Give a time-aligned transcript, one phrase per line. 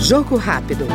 [0.00, 0.86] Jogo rápido.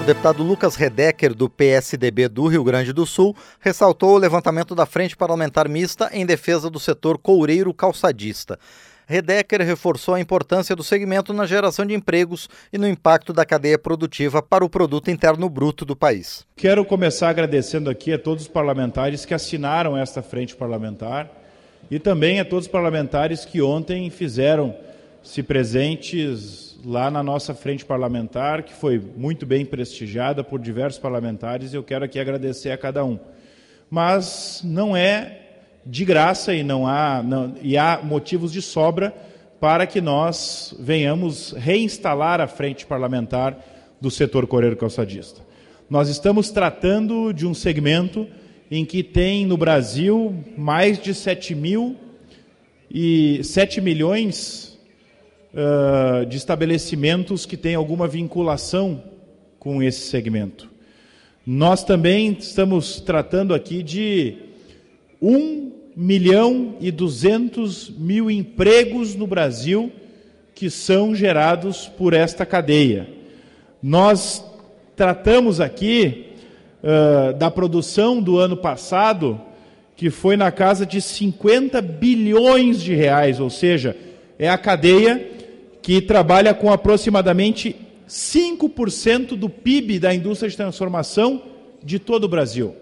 [0.00, 4.84] O deputado Lucas Redecker, do PSDB do Rio Grande do Sul, ressaltou o levantamento da
[4.84, 8.58] Frente Parlamentar Mista em defesa do setor coureiro calçadista.
[9.06, 13.78] Redecker reforçou a importância do segmento na geração de empregos e no impacto da cadeia
[13.78, 16.46] produtiva para o produto interno bruto do país.
[16.56, 21.30] Quero começar agradecendo aqui a todos os parlamentares que assinaram esta frente parlamentar
[21.92, 28.62] e também a todos os parlamentares que ontem fizeram-se presentes lá na nossa frente parlamentar,
[28.62, 33.04] que foi muito bem prestigiada por diversos parlamentares, e eu quero aqui agradecer a cada
[33.04, 33.18] um.
[33.90, 35.40] Mas não é
[35.84, 39.14] de graça e não há não, e há motivos de sobra
[39.60, 43.58] para que nós venhamos reinstalar a frente parlamentar
[44.00, 45.42] do setor coreiro calçadista.
[45.90, 48.26] Nós estamos tratando de um segmento
[48.74, 51.94] em que tem no Brasil mais de 7 mil
[52.90, 54.78] e 7 milhões
[55.52, 59.04] uh, de estabelecimentos que têm alguma vinculação
[59.58, 60.70] com esse segmento.
[61.44, 64.36] Nós também estamos tratando aqui de
[65.20, 69.92] 1 milhão e 200 mil empregos no Brasil
[70.54, 73.06] que são gerados por esta cadeia.
[73.82, 74.42] Nós
[74.96, 76.31] tratamos aqui
[76.82, 79.40] uh, da produção do ano passado,
[79.96, 83.96] que foi na casa de 50 bilhões de reais, ou seja,
[84.38, 85.30] é a cadeia
[85.80, 87.76] que trabalha com aproximadamente
[88.08, 91.42] 5% do PIB da indústria de transformação
[91.82, 92.74] de todo o Brasil.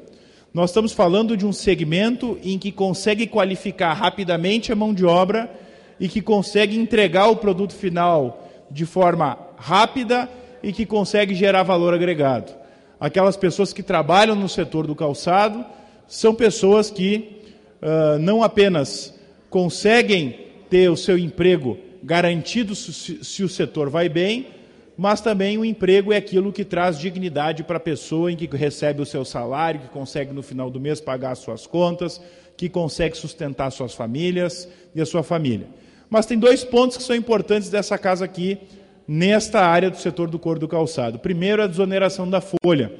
[0.53, 5.51] Nós estamos falando de um segmento em que consegue qualificar rapidamente a mão de obra
[5.99, 10.29] e que consegue entregar o produto final de forma rápida
[10.63, 12.60] e que consegue gerar valor agregado.
[13.01, 15.65] Aquelas pessoas que trabalham no setor do calçado
[16.07, 17.41] são pessoas que
[17.81, 24.49] uh, não apenas conseguem ter o seu emprego garantido se, se o setor vai bem,
[24.97, 29.01] mas também o emprego é aquilo que traz dignidade para a pessoa em que recebe
[29.01, 32.21] o seu salário, que consegue no final do mês pagar as suas contas,
[32.55, 35.67] que consegue sustentar suas famílias e a sua família.
[36.11, 38.59] Mas tem dois pontos que são importantes dessa casa aqui,
[39.07, 41.19] nesta área do setor do couro do calçado.
[41.19, 42.93] Primeiro, a desoneração da folha,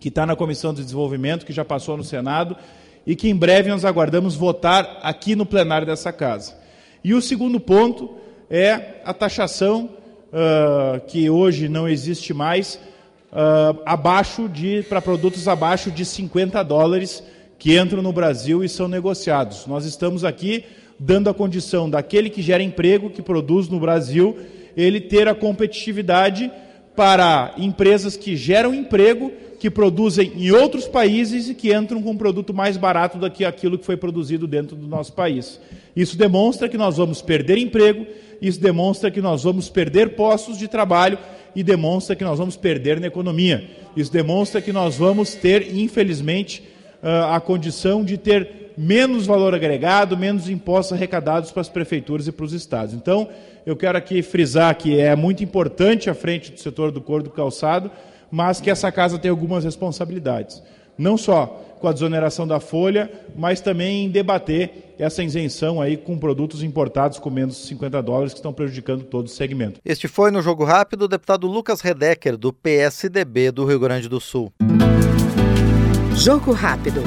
[0.00, 2.56] que está na Comissão de Desenvolvimento, que já passou no Senado,
[3.06, 6.56] e que em breve nós aguardamos votar aqui no plenário dessa casa.
[7.02, 8.14] E o segundo ponto
[8.48, 9.90] é a taxação,
[10.32, 12.78] uh, que hoje não existe mais,
[13.32, 17.22] uh, abaixo de para produtos abaixo de 50 dólares
[17.58, 19.66] que entram no Brasil e são negociados.
[19.66, 20.64] Nós estamos aqui
[20.98, 24.36] dando a condição daquele que gera emprego, que produz no Brasil,
[24.76, 26.50] ele ter a competitividade
[26.94, 32.16] para empresas que geram emprego, que produzem em outros países e que entram com um
[32.16, 35.60] produto mais barato do que aquilo que foi produzido dentro do nosso país.
[35.94, 38.06] Isso demonstra que nós vamos perder emprego,
[38.40, 41.16] isso demonstra que nós vamos perder postos de trabalho
[41.54, 43.70] e demonstra que nós vamos perder na economia.
[43.96, 46.62] Isso demonstra que nós vamos ter, infelizmente,
[47.02, 52.32] ah, a condição de ter menos valor agregado, menos impostos arrecadados para as prefeituras e
[52.32, 52.94] para os estados.
[52.94, 53.28] Então,
[53.66, 57.30] eu quero aqui frisar que é muito importante a frente do setor do couro do
[57.30, 57.90] calçado,
[58.30, 60.62] mas que essa casa tem algumas responsabilidades.
[60.96, 66.16] Não só com a desoneração da folha, mas também em debater essa isenção aí com
[66.16, 69.80] produtos importados com menos de 50 dólares que estão prejudicando todo o segmento.
[69.84, 74.20] Este foi no Jogo Rápido o deputado Lucas Redecker, do PSDB do Rio Grande do
[74.20, 74.52] Sul.
[76.24, 77.02] Jogo Rápido.